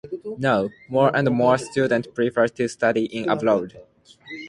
Now, 0.39 0.71
more 0.89 1.15
and 1.15 1.29
more 1.29 1.59
students 1.59 2.07
prefer 2.07 2.47
to 2.47 2.67
study 2.67 3.03
in 3.05 3.29
abroad. 3.29 3.77